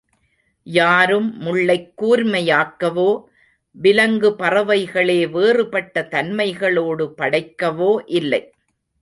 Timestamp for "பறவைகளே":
4.31-5.29